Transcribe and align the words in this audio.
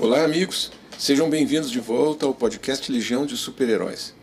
Olá, 0.00 0.22
amigos. 0.22 0.70
Sejam 0.96 1.28
bem-vindos 1.28 1.72
de 1.72 1.80
volta 1.80 2.24
ao 2.24 2.32
podcast 2.32 2.90
Legião 2.92 3.26
de 3.26 3.36
Super-Heróis. 3.36 4.14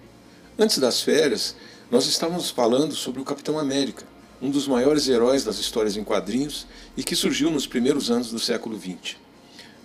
Antes 0.57 0.77
das 0.77 1.01
férias, 1.01 1.53
nós 1.91 2.05
estávamos 2.05 2.49
falando 2.49 2.95
sobre 2.95 3.19
o 3.19 3.25
Capitão 3.25 3.59
América, 3.59 4.05
um 4.41 4.49
dos 4.49 4.69
maiores 4.69 5.09
heróis 5.09 5.43
das 5.43 5.59
histórias 5.59 5.97
em 5.97 6.03
quadrinhos 6.05 6.65
e 6.95 7.03
que 7.03 7.13
surgiu 7.13 7.51
nos 7.51 7.67
primeiros 7.67 8.09
anos 8.09 8.31
do 8.31 8.39
século 8.39 8.79
XX. 8.79 9.17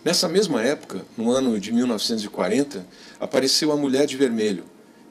Nessa 0.04 0.28
mesma 0.28 0.62
época, 0.62 1.04
no 1.18 1.32
ano 1.32 1.58
de 1.58 1.72
1940, 1.72 2.86
apareceu 3.18 3.72
a 3.72 3.76
Mulher 3.76 4.06
de 4.06 4.16
Vermelho, 4.16 4.62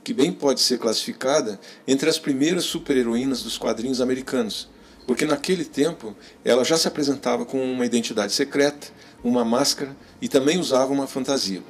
que 0.01 0.13
bem 0.13 0.31
pode 0.31 0.61
ser 0.61 0.79
classificada 0.79 1.59
entre 1.85 2.09
as 2.09 2.17
primeiras 2.17 2.63
super-heroínas 2.63 3.43
dos 3.43 3.57
quadrinhos 3.57 3.99
americanos, 3.99 4.69
porque 5.05 5.25
naquele 5.25 5.65
tempo 5.65 6.15
ela 6.45 6.63
já 6.63 6.77
se 6.77 6.87
apresentava 6.87 7.43
com 7.43 7.59
uma 7.59 7.85
identidade 7.85 8.31
secreta, 8.31 8.87
uma 9.23 9.43
máscara 9.43 9.95
e 10.21 10.27
também 10.27 10.59
usava 10.59 10.93
uma 10.93 11.07
fantasia. 11.07 11.61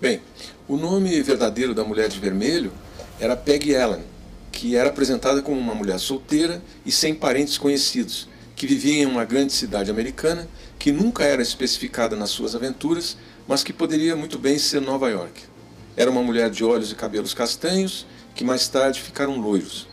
Bem, 0.00 0.20
o 0.66 0.76
nome 0.76 1.20
verdadeiro 1.22 1.74
da 1.74 1.84
Mulher 1.84 2.08
de 2.08 2.18
Vermelho 2.18 2.72
era 3.20 3.36
Peggy 3.36 3.76
Allen, 3.76 4.02
que 4.50 4.76
era 4.76 4.88
apresentada 4.88 5.42
como 5.42 5.58
uma 5.58 5.74
mulher 5.74 5.98
solteira 5.98 6.62
e 6.84 6.90
sem 6.90 7.14
parentes 7.14 7.56
conhecidos, 7.56 8.28
que 8.56 8.66
vivia 8.66 9.02
em 9.02 9.06
uma 9.06 9.24
grande 9.24 9.52
cidade 9.52 9.90
americana 9.90 10.48
que 10.78 10.90
nunca 10.90 11.24
era 11.24 11.40
especificada 11.42 12.16
nas 12.16 12.30
suas 12.30 12.54
aventuras, 12.54 13.16
mas 13.46 13.62
que 13.62 13.72
poderia 13.72 14.16
muito 14.16 14.38
bem 14.38 14.58
ser 14.58 14.80
Nova 14.80 15.08
York. 15.08 15.42
Era 15.96 16.10
uma 16.10 16.22
mulher 16.22 16.50
de 16.50 16.64
olhos 16.64 16.90
e 16.90 16.94
cabelos 16.96 17.34
castanhos, 17.34 18.06
que 18.34 18.44
mais 18.44 18.66
tarde 18.66 19.00
ficaram 19.00 19.40
loiros. 19.40 19.86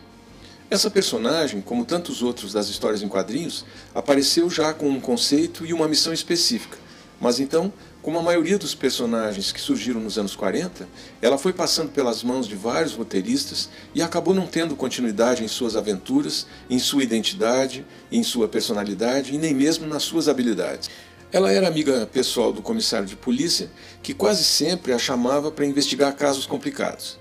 Essa 0.72 0.92
personagem, 0.92 1.62
como 1.62 1.84
tantos 1.84 2.22
outros 2.22 2.54
das 2.54 2.70
histórias 2.70 3.02
em 3.02 3.08
quadrinhos, 3.08 3.66
apareceu 3.94 4.48
já 4.52 4.72
com 4.72 4.88
um 4.88 5.00
conceito 5.00 5.66
e 5.66 5.74
uma 5.74 5.88
missão 5.88 6.14
específica. 6.14 6.78
Mas 7.20 7.40
então, 7.40 7.74
como 8.04 8.20
a 8.20 8.22
maioria 8.22 8.56
dos 8.56 8.76
personagens 8.76 9.52
que 9.52 9.60
surgiram 9.60 10.00
nos 10.00 10.20
anos 10.20 10.36
40, 10.36 10.88
ela 11.24 11.40
foi 11.40 11.54
passando 11.54 11.90
pelas 11.90 12.22
mãos 12.22 12.48
de 12.48 12.56
vários 12.56 12.94
roteiristas 12.94 13.68
e 13.96 14.02
acabou 14.04 14.36
não 14.36 14.46
tendo 14.46 14.76
continuidade 14.76 15.44
em 15.44 15.48
suas 15.48 15.76
aventuras, 15.76 16.46
em 16.70 16.78
sua 16.78 17.02
identidade, 17.02 17.84
em 18.12 18.22
sua 18.22 18.48
personalidade 18.48 19.34
e 19.34 19.40
nem 19.40 19.56
mesmo 19.56 19.88
nas 19.88 20.04
suas 20.04 20.30
habilidades. 20.30 20.88
Ela 21.32 21.52
era 21.52 21.68
amiga 21.68 22.08
pessoal 22.14 22.54
do 22.54 22.62
comissário 22.62 23.08
de 23.08 23.16
polícia, 23.16 23.72
que 24.04 24.14
quase 24.14 24.44
sempre 24.44 24.94
a 24.94 25.00
chamava 25.00 25.50
para 25.52 25.66
investigar 25.66 26.16
casos 26.16 26.46
complicados. 26.46 27.18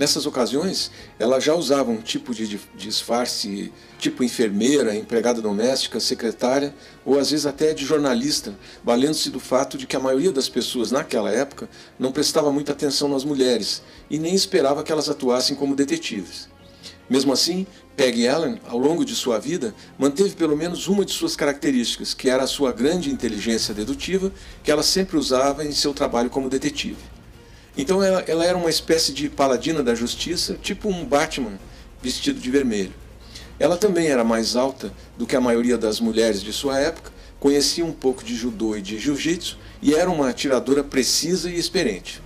Nessas 0.00 0.24
ocasiões, 0.24 0.90
ela 1.18 1.38
já 1.38 1.54
usava 1.54 1.90
um 1.90 2.00
tipo 2.00 2.34
de 2.34 2.58
disfarce, 2.74 3.70
tipo 3.98 4.24
enfermeira, 4.24 4.96
empregada 4.96 5.42
doméstica, 5.42 6.00
secretária, 6.00 6.74
ou 7.04 7.18
às 7.18 7.30
vezes 7.30 7.44
até 7.44 7.74
de 7.74 7.84
jornalista, 7.84 8.56
valendo-se 8.82 9.28
do 9.28 9.38
fato 9.38 9.76
de 9.76 9.86
que 9.86 9.94
a 9.94 10.00
maioria 10.00 10.32
das 10.32 10.48
pessoas 10.48 10.90
naquela 10.90 11.30
época 11.30 11.68
não 11.98 12.12
prestava 12.12 12.50
muita 12.50 12.72
atenção 12.72 13.10
nas 13.10 13.24
mulheres 13.24 13.82
e 14.08 14.18
nem 14.18 14.34
esperava 14.34 14.82
que 14.82 14.90
elas 14.90 15.10
atuassem 15.10 15.54
como 15.54 15.76
detetives. 15.76 16.48
Mesmo 17.06 17.30
assim, 17.30 17.66
Peggy 17.94 18.26
Allen, 18.26 18.58
ao 18.68 18.78
longo 18.78 19.04
de 19.04 19.14
sua 19.14 19.38
vida, 19.38 19.74
manteve 19.98 20.34
pelo 20.34 20.56
menos 20.56 20.88
uma 20.88 21.04
de 21.04 21.12
suas 21.12 21.36
características, 21.36 22.14
que 22.14 22.30
era 22.30 22.44
a 22.44 22.46
sua 22.46 22.72
grande 22.72 23.10
inteligência 23.10 23.74
dedutiva, 23.74 24.32
que 24.64 24.70
ela 24.70 24.82
sempre 24.82 25.18
usava 25.18 25.62
em 25.62 25.72
seu 25.72 25.92
trabalho 25.92 26.30
como 26.30 26.48
detetive. 26.48 27.19
Então 27.76 28.02
ela, 28.02 28.20
ela 28.26 28.44
era 28.44 28.56
uma 28.56 28.70
espécie 28.70 29.12
de 29.12 29.28
paladina 29.28 29.82
da 29.82 29.94
justiça, 29.94 30.58
tipo 30.60 30.88
um 30.88 31.04
Batman 31.04 31.58
vestido 32.02 32.40
de 32.40 32.50
vermelho. 32.50 32.92
Ela 33.58 33.76
também 33.76 34.08
era 34.08 34.24
mais 34.24 34.56
alta 34.56 34.92
do 35.16 35.26
que 35.26 35.36
a 35.36 35.40
maioria 35.40 35.76
das 35.76 36.00
mulheres 36.00 36.42
de 36.42 36.52
sua 36.52 36.78
época, 36.78 37.12
conhecia 37.38 37.84
um 37.84 37.92
pouco 37.92 38.24
de 38.24 38.34
judô 38.34 38.76
e 38.76 38.82
de 38.82 38.98
jiu-jitsu 38.98 39.58
e 39.82 39.94
era 39.94 40.10
uma 40.10 40.28
atiradora 40.28 40.82
precisa 40.82 41.50
e 41.50 41.58
experiente. 41.58 42.22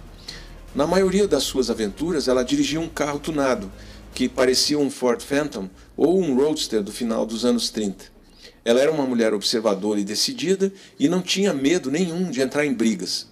Na 0.74 0.86
maioria 0.86 1.28
das 1.28 1.44
suas 1.44 1.70
aventuras, 1.70 2.26
ela 2.26 2.44
dirigia 2.44 2.80
um 2.80 2.88
carro 2.88 3.20
tunado, 3.20 3.70
que 4.12 4.28
parecia 4.28 4.78
um 4.78 4.90
Ford 4.90 5.20
Phantom 5.20 5.68
ou 5.96 6.20
um 6.20 6.34
Roadster 6.34 6.82
do 6.82 6.92
final 6.92 7.24
dos 7.26 7.44
anos 7.44 7.70
30. 7.70 8.06
Ela 8.64 8.80
era 8.80 8.90
uma 8.90 9.06
mulher 9.06 9.34
observadora 9.34 10.00
e 10.00 10.04
decidida 10.04 10.72
e 10.98 11.08
não 11.08 11.20
tinha 11.20 11.52
medo 11.52 11.90
nenhum 11.90 12.30
de 12.30 12.40
entrar 12.40 12.64
em 12.64 12.72
brigas. 12.72 13.28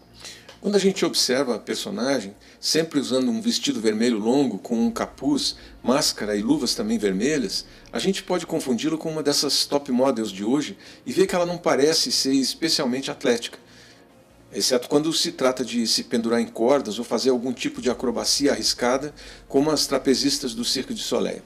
Quando 0.62 0.76
a 0.76 0.78
gente 0.78 1.04
observa 1.04 1.56
a 1.56 1.58
personagem, 1.58 2.36
sempre 2.60 3.00
usando 3.00 3.28
um 3.28 3.40
vestido 3.40 3.80
vermelho 3.80 4.16
longo 4.16 4.58
com 4.58 4.86
um 4.86 4.92
capuz, 4.92 5.56
máscara 5.82 6.36
e 6.36 6.40
luvas 6.40 6.72
também 6.72 6.98
vermelhas, 6.98 7.66
a 7.92 7.98
gente 7.98 8.22
pode 8.22 8.46
confundi-la 8.46 8.96
com 8.96 9.10
uma 9.10 9.24
dessas 9.24 9.66
top 9.66 9.90
models 9.90 10.30
de 10.30 10.44
hoje 10.44 10.78
e 11.04 11.12
ver 11.12 11.26
que 11.26 11.34
ela 11.34 11.44
não 11.44 11.58
parece 11.58 12.12
ser 12.12 12.32
especialmente 12.32 13.10
atlética 13.10 13.58
exceto 14.54 14.86
quando 14.86 15.12
se 15.12 15.32
trata 15.32 15.64
de 15.64 15.86
se 15.86 16.04
pendurar 16.04 16.38
em 16.38 16.46
cordas 16.46 16.98
ou 16.98 17.04
fazer 17.04 17.30
algum 17.30 17.52
tipo 17.52 17.80
de 17.80 17.90
acrobacia 17.90 18.52
arriscada, 18.52 19.14
como 19.48 19.70
as 19.70 19.86
trapezistas 19.86 20.54
do 20.54 20.62
Circo 20.62 20.92
de 20.92 21.02
Soleil. 21.02 21.42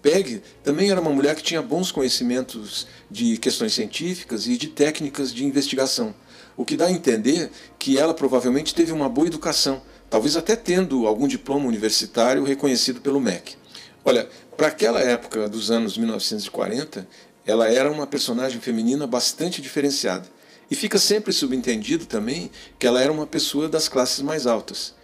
Peg 0.00 0.42
também 0.62 0.90
era 0.90 1.00
uma 1.00 1.10
mulher 1.10 1.34
que 1.34 1.42
tinha 1.42 1.62
bons 1.62 1.92
conhecimentos 1.92 2.86
de 3.10 3.36
questões 3.36 3.74
científicas 3.74 4.46
e 4.46 4.56
de 4.56 4.68
técnicas 4.68 5.32
de 5.32 5.44
investigação, 5.44 6.14
o 6.56 6.64
que 6.64 6.76
dá 6.76 6.86
a 6.86 6.92
entender 6.92 7.50
que 7.78 7.98
ela 7.98 8.14
provavelmente 8.14 8.74
teve 8.74 8.92
uma 8.92 9.08
boa 9.08 9.26
educação, 9.26 9.82
talvez 10.08 10.36
até 10.36 10.54
tendo 10.54 11.06
algum 11.06 11.26
diploma 11.26 11.66
universitário 11.66 12.44
reconhecido 12.44 13.00
pelo 13.00 13.20
MEC. 13.20 13.56
Olha, 14.04 14.28
para 14.56 14.68
aquela 14.68 15.00
época 15.00 15.48
dos 15.48 15.70
anos 15.70 15.98
1940, 15.98 17.08
ela 17.46 17.68
era 17.68 17.90
uma 17.90 18.06
personagem 18.06 18.60
feminina 18.60 19.06
bastante 19.06 19.60
diferenciada 19.60 20.26
e 20.70 20.74
fica 20.74 20.98
sempre 20.98 21.32
subentendido 21.32 22.06
também 22.06 22.50
que 22.78 22.86
ela 22.86 23.00
era 23.00 23.12
uma 23.12 23.26
pessoa 23.26 23.68
das 23.68 23.88
classes 23.88 24.20
mais 24.20 24.46
altas. 24.46 24.94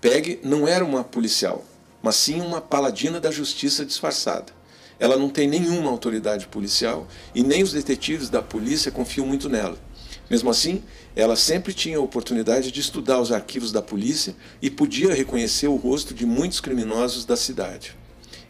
Peg 0.00 0.40
não 0.42 0.66
era 0.66 0.84
uma 0.84 1.04
policial, 1.04 1.64
mas 2.02 2.16
sim 2.16 2.40
uma 2.40 2.60
paladina 2.60 3.20
da 3.20 3.30
justiça 3.30 3.84
disfarçada. 3.84 4.52
Ela 4.98 5.16
não 5.16 5.28
tem 5.28 5.48
nenhuma 5.48 5.90
autoridade 5.90 6.46
policial 6.46 7.06
e 7.34 7.42
nem 7.42 7.62
os 7.62 7.72
detetives 7.72 8.28
da 8.28 8.42
polícia 8.42 8.92
confiam 8.92 9.26
muito 9.26 9.48
nela. 9.48 9.78
Mesmo 10.32 10.48
assim, 10.48 10.82
ela 11.14 11.36
sempre 11.36 11.74
tinha 11.74 11.98
a 11.98 12.00
oportunidade 12.00 12.72
de 12.72 12.80
estudar 12.80 13.20
os 13.20 13.30
arquivos 13.30 13.70
da 13.70 13.82
polícia 13.82 14.34
e 14.62 14.70
podia 14.70 15.12
reconhecer 15.12 15.68
o 15.68 15.76
rosto 15.76 16.14
de 16.14 16.24
muitos 16.24 16.58
criminosos 16.58 17.26
da 17.26 17.36
cidade. 17.36 17.94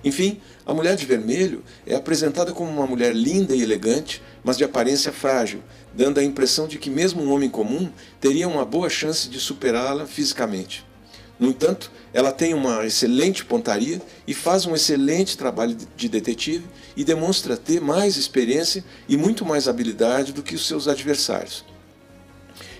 Enfim, 0.05 0.41
a 0.65 0.73
mulher 0.73 0.95
de 0.95 1.05
vermelho 1.05 1.65
é 1.85 1.97
apresentada 1.97 2.53
como 2.53 2.71
uma 2.71 2.87
mulher 2.87 3.13
linda 3.13 3.53
e 3.53 3.63
elegante, 3.63 4.23
mas 4.45 4.57
de 4.57 4.63
aparência 4.63 5.11
frágil, 5.11 5.61
dando 5.93 6.21
a 6.21 6.23
impressão 6.23 6.69
de 6.69 6.79
que 6.79 6.89
mesmo 6.89 7.21
um 7.21 7.33
homem 7.33 7.51
comum 7.51 7.91
teria 8.21 8.47
uma 8.47 8.65
boa 8.65 8.89
chance 8.89 9.29
de 9.29 9.41
superá-la 9.41 10.07
fisicamente. 10.07 10.87
No 11.37 11.49
entanto, 11.49 11.91
ela 12.15 12.31
tem 12.31 12.55
uma 12.55 12.87
excelente 12.87 13.45
pontaria 13.45 14.01
e 14.25 14.33
faz 14.33 14.67
um 14.67 14.77
excelente 14.77 15.37
trabalho 15.37 15.77
de 15.97 16.09
detetive 16.09 16.65
e 16.97 17.03
demonstra 17.03 17.57
ter 17.57 17.81
mais 17.81 18.17
experiência 18.17 18.85
e 19.09 19.17
muito 19.17 19.45
mais 19.45 19.67
habilidade 19.67 20.33
do 20.33 20.45
que 20.45 20.55
os 20.55 20.65
seus 20.65 20.87
adversários. 20.87 21.72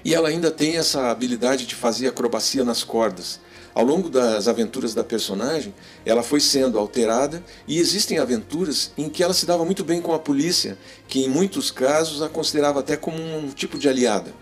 E 0.05 0.15
ela 0.15 0.29
ainda 0.29 0.51
tem 0.51 0.77
essa 0.77 1.11
habilidade 1.11 1.67
de 1.67 1.75
fazer 1.75 2.09
acrobacia 2.09 2.65
nas 2.65 2.83
cordas, 2.83 3.41
ao 3.75 3.85
longo 3.87 4.11
das 4.11 4.49
aventuras 4.49 4.93
da 4.93 5.03
personagem, 5.03 5.75
ela 6.05 6.23
foi 6.23 6.41
sendo 6.41 6.79
alterada 6.79 7.43
e 7.67 7.79
existem 7.79 8.19
aventuras 8.19 8.93
em 8.99 9.09
que 9.09 9.23
ela 9.23 9.33
se 9.33 9.47
dava 9.47 9.65
muito 9.65 9.83
bem 9.83 10.03
com 10.03 10.13
a 10.13 10.19
polícia, 10.19 10.77
que 11.09 11.25
em 11.25 11.29
muitos 11.29 11.71
casos 11.71 12.21
a 12.21 12.29
considerava 12.29 12.81
até 12.81 12.99
como 12.99 13.17
um 13.17 13.49
tipo 13.49 13.79
de 13.79 13.89
aliada. 13.89 14.35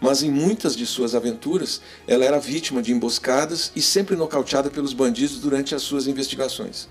Mas 0.00 0.22
em 0.22 0.30
muitas 0.30 0.74
de 0.74 0.86
suas 0.86 1.14
aventuras, 1.14 1.82
ela 2.08 2.24
era 2.24 2.40
vítima 2.40 2.80
de 2.80 2.90
emboscadas 2.90 3.70
e 3.76 3.82
sempre 3.82 4.16
nocauteada 4.16 4.70
pelos 4.70 4.94
bandidos 4.94 5.40
durante 5.40 5.74
as 5.74 5.82
suas 5.82 6.06
investigações. 6.06 6.88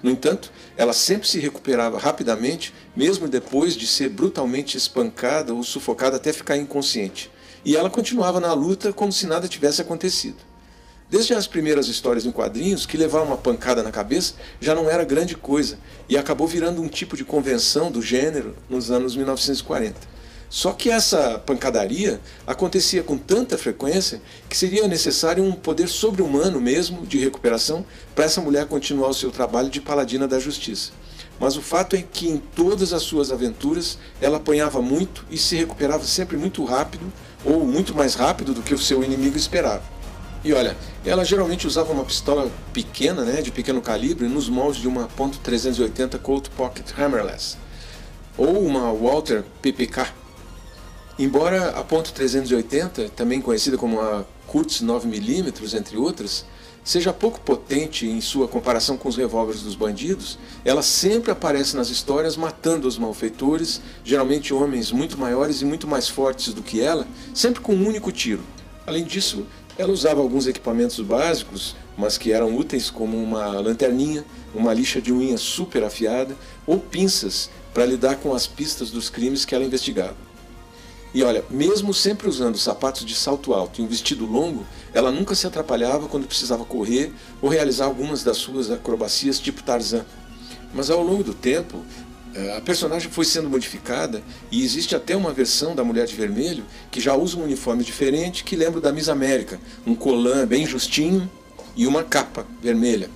No 0.00 0.10
entanto, 0.10 0.52
ela 0.76 0.92
sempre 0.92 1.26
se 1.26 1.40
recuperava 1.40 1.98
rapidamente, 1.98 2.72
mesmo 2.94 3.26
depois 3.26 3.74
de 3.74 3.88
ser 3.88 4.10
brutalmente 4.10 4.76
espancada 4.76 5.52
ou 5.52 5.64
sufocada 5.64 6.18
até 6.18 6.32
ficar 6.32 6.56
inconsciente. 6.56 7.32
E 7.64 7.76
ela 7.76 7.88
continuava 7.88 8.40
na 8.40 8.52
luta 8.52 8.92
como 8.92 9.12
se 9.12 9.26
nada 9.26 9.46
tivesse 9.46 9.80
acontecido. 9.80 10.36
Desde 11.08 11.34
as 11.34 11.46
primeiras 11.46 11.88
histórias 11.88 12.24
em 12.24 12.32
quadrinhos, 12.32 12.86
que 12.86 12.96
levar 12.96 13.20
uma 13.20 13.36
pancada 13.36 13.82
na 13.82 13.92
cabeça 13.92 14.34
já 14.60 14.74
não 14.74 14.88
era 14.88 15.04
grande 15.04 15.36
coisa 15.36 15.78
e 16.08 16.16
acabou 16.16 16.46
virando 16.46 16.80
um 16.80 16.88
tipo 16.88 17.16
de 17.16 17.24
convenção 17.24 17.90
do 17.90 18.00
gênero 18.00 18.56
nos 18.68 18.90
anos 18.90 19.14
1940. 19.14 20.12
Só 20.48 20.72
que 20.72 20.90
essa 20.90 21.38
pancadaria 21.38 22.20
acontecia 22.46 23.02
com 23.02 23.16
tanta 23.16 23.56
frequência 23.56 24.20
que 24.48 24.56
seria 24.56 24.88
necessário 24.88 25.44
um 25.44 25.52
poder 25.52 25.88
sobre-humano 25.88 26.60
mesmo 26.60 27.06
de 27.06 27.18
recuperação 27.18 27.84
para 28.14 28.24
essa 28.24 28.40
mulher 28.40 28.66
continuar 28.66 29.08
o 29.08 29.14
seu 29.14 29.30
trabalho 29.30 29.70
de 29.70 29.80
paladina 29.80 30.26
da 30.26 30.38
justiça. 30.38 30.92
Mas 31.38 31.56
o 31.56 31.62
fato 31.62 31.96
é 31.96 32.02
que 32.02 32.28
em 32.28 32.38
todas 32.38 32.92
as 32.92 33.02
suas 33.02 33.32
aventuras 33.32 33.98
ela 34.20 34.36
apanhava 34.36 34.80
muito 34.80 35.24
e 35.30 35.36
se 35.36 35.56
recuperava 35.56 36.04
sempre 36.04 36.36
muito 36.36 36.64
rápido 36.64 37.12
ou 37.44 37.66
muito 37.66 37.94
mais 37.94 38.14
rápido 38.14 38.54
do 38.54 38.62
que 38.62 38.74
o 38.74 38.78
seu 38.78 39.02
inimigo 39.02 39.36
esperava. 39.36 39.82
E 40.44 40.52
olha, 40.52 40.76
ela 41.04 41.24
geralmente 41.24 41.66
usava 41.66 41.92
uma 41.92 42.04
pistola 42.04 42.50
pequena, 42.72 43.24
né, 43.24 43.40
de 43.40 43.52
pequeno 43.52 43.80
calibre, 43.80 44.26
nos 44.26 44.48
moldes 44.48 44.80
de 44.80 44.88
uma 44.88 45.06
.380 45.06 46.18
Colt 46.18 46.48
Pocket 46.50 46.86
Hammerless, 46.98 47.56
ou 48.36 48.64
uma 48.64 48.92
Walter 48.92 49.44
PPK. 49.60 50.06
Embora 51.18 51.70
a 51.70 51.84
ponto 51.84 52.12
.380, 52.12 53.10
também 53.10 53.40
conhecida 53.40 53.76
como 53.76 54.00
a 54.00 54.24
Kurtz 54.46 54.82
9mm, 54.82 55.74
entre 55.74 55.96
outras, 55.96 56.44
seja 56.84 57.12
pouco 57.12 57.40
potente 57.40 58.06
em 58.06 58.20
sua 58.20 58.48
comparação 58.48 58.96
com 58.96 59.08
os 59.08 59.16
revólveres 59.16 59.62
dos 59.62 59.74
bandidos, 59.74 60.38
ela 60.64 60.82
sempre 60.82 61.30
aparece 61.30 61.76
nas 61.76 61.88
histórias 61.88 62.36
matando 62.36 62.88
os 62.88 62.98
malfeitores, 62.98 63.80
geralmente 64.04 64.52
homens 64.52 64.90
muito 64.90 65.18
maiores 65.18 65.60
e 65.60 65.64
muito 65.64 65.86
mais 65.86 66.08
fortes 66.08 66.52
do 66.52 66.62
que 66.62 66.80
ela, 66.80 67.06
sempre 67.34 67.60
com 67.60 67.74
um 67.74 67.86
único 67.86 68.10
tiro. 68.10 68.42
Além 68.86 69.04
disso, 69.04 69.46
ela 69.78 69.92
usava 69.92 70.20
alguns 70.20 70.46
equipamentos 70.46 71.00
básicos, 71.00 71.76
mas 71.96 72.18
que 72.18 72.32
eram 72.32 72.56
úteis 72.56 72.90
como 72.90 73.22
uma 73.22 73.60
lanterninha, 73.60 74.24
uma 74.54 74.74
lixa 74.74 75.00
de 75.00 75.12
unha 75.12 75.38
super 75.38 75.84
afiada 75.84 76.36
ou 76.66 76.78
pinças 76.78 77.48
para 77.72 77.86
lidar 77.86 78.16
com 78.16 78.34
as 78.34 78.46
pistas 78.46 78.90
dos 78.90 79.08
crimes 79.08 79.44
que 79.44 79.54
ela 79.54 79.64
investigava. 79.64 80.31
E 81.14 81.22
olha, 81.22 81.44
mesmo 81.50 81.92
sempre 81.92 82.28
usando 82.28 82.56
sapatos 82.56 83.04
de 83.04 83.14
salto 83.14 83.52
alto 83.52 83.80
e 83.80 83.84
um 83.84 83.86
vestido 83.86 84.24
longo, 84.24 84.66
ela 84.94 85.10
nunca 85.10 85.34
se 85.34 85.46
atrapalhava 85.46 86.08
quando 86.08 86.26
precisava 86.26 86.64
correr 86.64 87.12
ou 87.40 87.50
realizar 87.50 87.84
algumas 87.84 88.24
das 88.24 88.38
suas 88.38 88.70
acrobacias 88.70 89.38
tipo 89.38 89.62
Tarzan. 89.62 90.06
Mas 90.72 90.88
ao 90.88 91.02
longo 91.02 91.22
do 91.22 91.34
tempo, 91.34 91.84
eh, 92.34 92.56
a 92.56 92.62
personagem 92.62 93.10
foi 93.10 93.26
sendo 93.26 93.50
modificada 93.50 94.22
e 94.50 94.64
existe 94.64 94.96
até 94.96 95.14
uma 95.14 95.32
versão 95.32 95.74
da 95.74 95.84
Mulher 95.84 96.06
de 96.06 96.14
Vermelho 96.14 96.64
que 96.90 96.98
já 97.00 97.14
usa 97.14 97.36
um 97.36 97.44
uniforme 97.44 97.84
diferente 97.84 98.42
que 98.42 98.56
lembra 98.56 98.80
da 98.80 98.90
Miss 98.90 99.10
América, 99.10 99.60
um 99.86 99.94
colã 99.94 100.46
bem 100.46 100.64
justinho 100.64 101.30
e 101.76 101.86
uma 101.86 102.02
capa 102.02 102.46
vermelha. 102.62 103.10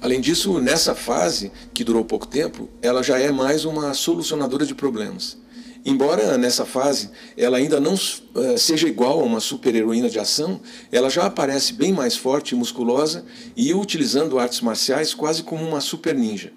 Além 0.00 0.20
disso, 0.20 0.60
nessa 0.60 0.94
fase, 0.94 1.52
que 1.74 1.82
durou 1.84 2.04
pouco 2.04 2.26
tempo, 2.26 2.68
ela 2.80 3.02
já 3.02 3.18
é 3.18 3.30
mais 3.30 3.64
uma 3.64 3.94
solucionadora 3.94 4.64
de 4.64 4.74
problemas. 4.74 5.36
Embora 5.84 6.36
nessa 6.36 6.66
fase 6.66 7.10
ela 7.36 7.56
ainda 7.56 7.80
não 7.80 7.94
uh, 7.94 8.58
seja 8.58 8.88
igual 8.88 9.20
a 9.20 9.24
uma 9.24 9.40
super-heroína 9.40 10.10
de 10.10 10.18
ação, 10.18 10.60
ela 10.90 11.08
já 11.08 11.26
aparece 11.26 11.72
bem 11.72 11.92
mais 11.92 12.16
forte 12.16 12.52
e 12.52 12.58
musculosa 12.58 13.24
e 13.56 13.72
utilizando 13.72 14.38
artes 14.38 14.60
marciais 14.60 15.14
quase 15.14 15.42
como 15.42 15.66
uma 15.66 15.80
super 15.80 16.14
ninja. 16.14 16.52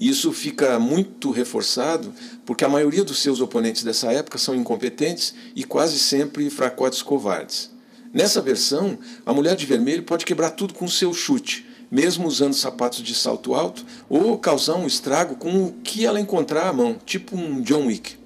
Isso 0.00 0.32
fica 0.32 0.78
muito 0.78 1.30
reforçado 1.30 2.12
porque 2.46 2.64
a 2.64 2.68
maioria 2.68 3.02
dos 3.02 3.18
seus 3.18 3.40
oponentes 3.40 3.82
dessa 3.82 4.12
época 4.12 4.38
são 4.38 4.54
incompetentes 4.54 5.34
e 5.56 5.64
quase 5.64 5.98
sempre 5.98 6.48
fracotes 6.50 7.02
covardes. 7.02 7.70
Nessa 8.12 8.40
versão, 8.40 8.98
a 9.26 9.32
mulher 9.32 9.56
de 9.56 9.66
vermelho 9.66 10.02
pode 10.02 10.24
quebrar 10.24 10.50
tudo 10.50 10.72
com 10.72 10.86
seu 10.88 11.12
chute, 11.12 11.66
mesmo 11.90 12.28
usando 12.28 12.54
sapatos 12.54 13.02
de 13.02 13.14
salto 13.14 13.54
alto, 13.54 13.84
ou 14.08 14.38
causar 14.38 14.76
um 14.76 14.86
estrago 14.86 15.36
com 15.36 15.64
o 15.64 15.72
que 15.82 16.06
ela 16.06 16.20
encontrar 16.20 16.68
à 16.68 16.72
mão, 16.72 16.96
tipo 17.04 17.36
um 17.36 17.60
John 17.60 17.86
Wick. 17.86 18.17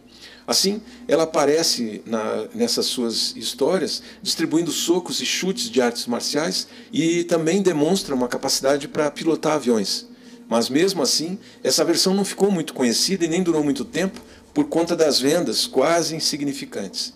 Assim, 0.52 0.82
ela 1.08 1.22
aparece 1.22 2.02
na, 2.04 2.46
nessas 2.54 2.84
suas 2.84 3.34
histórias 3.34 4.02
distribuindo 4.22 4.70
socos 4.70 5.19
e 5.22 5.25
chutes 5.25 5.70
de 5.70 5.81
artes 5.81 6.06
marciais 6.06 6.69
e 6.93 7.25
também 7.25 7.62
demonstra 7.62 8.14
uma 8.14 8.28
capacidade 8.28 8.87
para 8.87 9.10
pilotar 9.10 9.54
aviões. 9.54 10.06
Mas 10.46 10.69
mesmo 10.69 11.00
assim, 11.00 11.38
essa 11.64 11.82
versão 11.82 12.12
não 12.12 12.22
ficou 12.22 12.50
muito 12.50 12.75
conhecida 12.75 13.25
e 13.25 13.28
nem 13.28 13.43
durou 13.43 13.64
muito 13.64 13.82
tempo 13.82 14.20
por 14.52 14.66
conta 14.66 14.94
das 14.94 15.19
vendas 15.19 15.66
quase 15.66 16.14
insignificantes. 16.14 17.14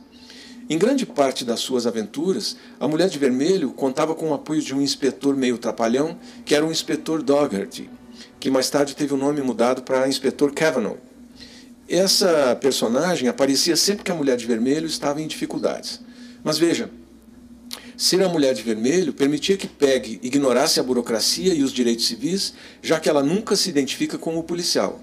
Em 0.67 0.79
grande 0.79 1.05
parte 1.05 1.45
das 1.45 1.61
suas 1.61 1.87
aventuras, 1.87 2.57
a 2.81 2.89
Mulher 2.89 3.11
de 3.11 3.19
Vermelho 3.19 3.71
contava 3.71 4.15
com 4.15 4.31
o 4.31 4.35
apoio 4.35 4.63
de 4.63 4.75
um 4.75 4.81
inspetor 4.81 5.37
meio 5.37 5.59
trapalhão, 5.59 6.19
que 6.43 6.55
era 6.55 6.65
o 6.65 6.73
inspetor 6.73 7.23
Dougherty, 7.23 7.91
que 8.41 8.51
mais 8.51 8.71
tarde 8.71 8.97
teve 8.97 9.13
o 9.13 9.19
nome 9.19 9.43
mudado 9.43 9.83
para 9.83 10.09
inspetor 10.09 10.55
Cavanaugh. 10.55 10.97
Essa 11.89 12.57
personagem 12.57 13.29
aparecia 13.29 13.77
sempre 13.77 14.05
que 14.05 14.11
a 14.11 14.15
mulher 14.15 14.37
de 14.37 14.47
vermelho 14.47 14.87
estava 14.87 15.21
em 15.23 15.27
dificuldades. 15.27 16.01
Mas 16.43 16.59
veja, 16.59 16.91
ser 17.97 18.23
a 18.23 18.29
mulher 18.29 18.55
de 18.55 18.63
vermelho 18.63 19.13
permitia 19.13 19.57
que 19.57 19.67
Peg 19.67 20.19
ignorasse 20.23 20.81
a 20.81 20.83
burocracia 20.83 21.55
e 21.55 21.63
os 21.63 21.73
direitos 21.73 22.07
civis, 22.07 22.55
já 22.83 22.99
que 22.99 23.09
ela 23.09 23.23
nunca 23.23 23.55
se 23.57 23.71
identifica 23.71 24.19
como 24.19 24.43
policial. 24.43 25.01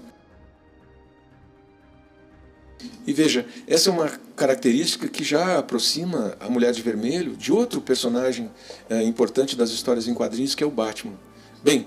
E 3.06 3.12
veja, 3.12 3.46
essa 3.66 3.90
é 3.90 3.92
uma 3.92 4.08
característica 4.34 5.08
que 5.08 5.22
já 5.22 5.58
aproxima 5.58 6.36
a 6.40 6.48
Mulher 6.48 6.72
de 6.72 6.80
Vermelho 6.80 7.36
de 7.36 7.52
outro 7.52 7.80
personagem 7.80 8.50
é, 8.88 9.02
importante 9.02 9.56
das 9.56 9.70
histórias 9.70 10.08
em 10.08 10.14
quadrinhos, 10.14 10.54
que 10.54 10.64
é 10.64 10.66
o 10.66 10.70
Batman. 10.70 11.18
Bem, 11.64 11.86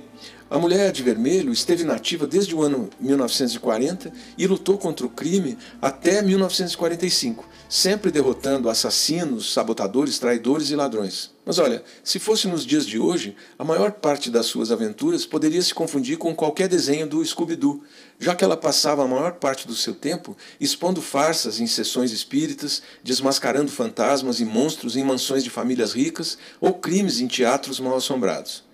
a 0.49 0.57
Mulher 0.57 0.91
de 0.91 1.03
Vermelho 1.03 1.53
esteve 1.53 1.83
nativa 1.83 2.25
desde 2.25 2.55
o 2.55 2.63
ano 2.63 2.89
1940 2.99 4.11
e 4.35 4.47
lutou 4.47 4.75
contra 4.75 5.05
o 5.05 5.09
crime 5.09 5.55
até 5.79 6.19
1945, 6.19 7.47
sempre 7.69 8.09
derrotando 8.09 8.71
assassinos, 8.71 9.53
sabotadores, 9.53 10.17
traidores 10.17 10.71
e 10.71 10.75
ladrões. 10.75 11.29
Mas 11.45 11.59
olha, 11.59 11.83
se 12.03 12.17
fosse 12.17 12.47
nos 12.47 12.65
dias 12.65 12.87
de 12.87 12.97
hoje, 12.97 13.35
a 13.55 13.63
maior 13.63 13.91
parte 13.91 14.31
das 14.31 14.47
suas 14.47 14.71
aventuras 14.71 15.27
poderia 15.27 15.61
se 15.61 15.75
confundir 15.75 16.17
com 16.17 16.35
qualquer 16.35 16.67
desenho 16.67 17.05
do 17.05 17.23
Scooby-Doo, 17.23 17.83
já 18.17 18.33
que 18.33 18.43
ela 18.43 18.57
passava 18.57 19.03
a 19.03 19.07
maior 19.07 19.33
parte 19.33 19.67
do 19.67 19.75
seu 19.75 19.93
tempo 19.93 20.35
expondo 20.59 21.03
farsas 21.03 21.59
em 21.59 21.67
sessões 21.67 22.11
espíritas, 22.11 22.81
desmascarando 23.03 23.69
fantasmas 23.69 24.39
e 24.39 24.45
monstros 24.45 24.97
em 24.97 25.03
mansões 25.03 25.43
de 25.43 25.51
famílias 25.51 25.93
ricas 25.93 26.35
ou 26.59 26.73
crimes 26.73 27.19
em 27.19 27.27
teatros 27.27 27.79
mal 27.79 27.95
assombrados. 27.95 28.65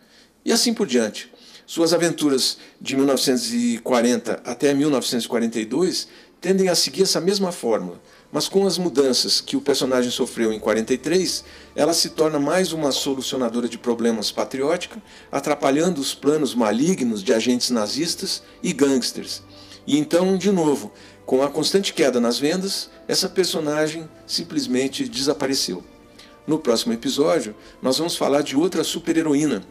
E 0.46 0.52
assim 0.52 0.74
por 0.74 0.88
diante. 0.88 1.32
Suas 1.66 1.94
aventuras 1.94 2.58
de 2.80 2.96
1940 2.98 4.42
até 4.44 4.74
1942 4.74 6.08
tendem 6.42 6.68
a 6.68 6.76
seguir 6.76 7.04
essa 7.04 7.22
mesma 7.22 7.54
fórmula, 7.54 8.02
mas 8.30 8.50
com 8.50 8.68
as 8.68 8.78
mudanças 8.78 9.40
que 9.40 9.56
o 9.56 9.62
personagem 9.62 10.12
sofreu 10.12 10.52
em 10.52 10.60
43, 10.60 11.46
ela 11.74 11.94
se 11.94 12.10
torna 12.10 12.38
mais 12.38 12.74
uma 12.74 12.92
solucionadora 12.92 13.70
de 13.70 13.78
problemas 13.78 14.30
patriótica, 14.30 15.02
atrapalhando 15.32 16.02
os 16.02 16.14
planos 16.14 16.54
malignos 16.54 17.24
de 17.24 17.34
agentes 17.34 17.70
nazistas 17.70 18.44
e 18.62 18.74
gangsters. 18.74 19.42
E 19.88 19.98
então, 19.98 20.38
de 20.38 20.52
novo, 20.52 20.92
com 21.26 21.42
a 21.42 21.50
constante 21.50 21.94
queda 21.94 22.20
nas 22.20 22.38
vendas, 22.38 22.90
essa 23.08 23.30
personagem 23.30 24.10
simplesmente 24.28 25.08
desapareceu. 25.08 25.82
No 26.46 26.60
próximo 26.60 26.92
episódio, 26.92 27.56
nós 27.82 27.98
vamos 27.98 28.18
falar 28.18 28.42
de 28.42 28.58
outra 28.58 28.84
super-heroína 28.84 29.64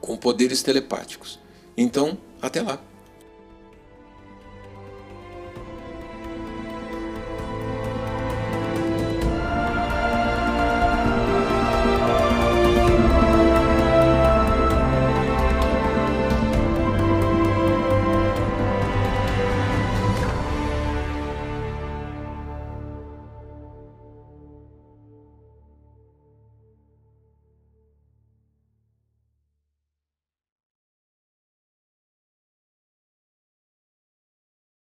com 0.00 0.16
poderes 0.16 0.62
telepáticos. 0.62 1.38
Então, 1.76 2.18
até 2.40 2.62
lá! 2.62 2.89